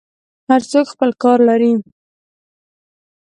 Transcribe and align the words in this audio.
هر 0.49 0.61
څوک 0.71 0.85
خپل 0.93 1.09
کار 1.23 1.39
لري. 1.49 1.73